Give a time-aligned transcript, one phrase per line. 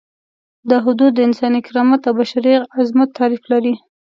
[0.69, 3.73] دا حدود د انساني کرامت او بشري عظمت تعریف لري.